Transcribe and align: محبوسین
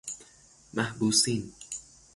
محبوسین 0.73 1.53